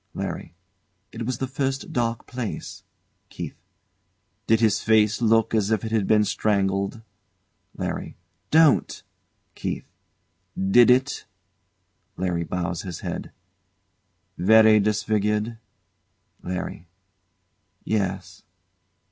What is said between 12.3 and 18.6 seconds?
bows his head.] Very disfigured? LARRY. Yes.